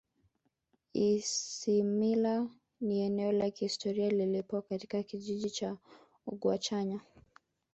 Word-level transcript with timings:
Isimila 1.07 2.45
ni 2.85 2.99
eneo 2.99 3.31
la 3.31 3.49
kihistoria 3.51 4.09
lililopo 4.09 4.61
katika 4.61 5.03
kijiji 5.03 5.49
cha 5.49 5.77
Ugwachanya 6.27 6.99